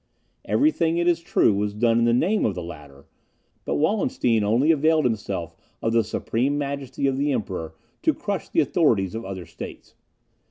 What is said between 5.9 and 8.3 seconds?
the supreme majesty of the Emperor to